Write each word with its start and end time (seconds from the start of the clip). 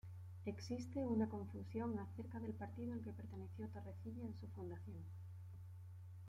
Existe 0.47 1.05
una 1.05 1.29
confusión 1.29 1.99
acerca 1.99 2.39
del 2.39 2.53
partido 2.53 2.93
al 2.93 3.01
que 3.01 3.11
perteneció 3.11 3.67
Torrecilla 3.67 4.25
en 4.25 4.33
su 4.39 4.47
fundación. 4.47 4.97